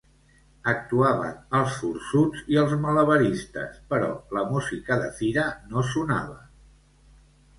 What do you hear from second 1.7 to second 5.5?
forçuts i els malabaristes, però la música de fira